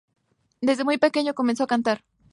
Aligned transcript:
Desde 0.61 0.83
muy 0.83 0.97
pequeño 0.97 1.35
comenzó 1.35 1.65
a 1.65 1.67
cantar. 1.67 2.03